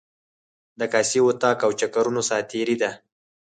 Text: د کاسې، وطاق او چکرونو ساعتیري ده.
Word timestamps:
د 0.79 0.81
کاسې، 0.93 1.19
وطاق 1.27 1.57
او 1.65 1.71
چکرونو 1.79 2.21
ساعتیري 2.29 2.75
ده. 2.81 2.91